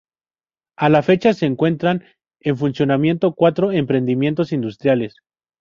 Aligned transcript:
A 0.77 0.89
la 0.89 1.03
fecha 1.03 1.31
se 1.31 1.45
encuentran 1.45 2.03
en 2.39 2.57
funcionamiento 2.57 3.35
cuatro 3.35 3.71
emprendimientos 3.71 4.51
industriales. 4.51 5.13